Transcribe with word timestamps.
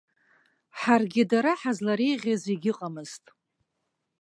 Ҳаргьы 0.79 1.23
дара 1.31 1.53
ҳазлареиӷьыз 1.59 2.43
егьыҟамызт. 2.51 3.23